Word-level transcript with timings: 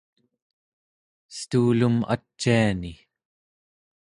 estuulum 1.33 1.95
aciani 2.13 2.93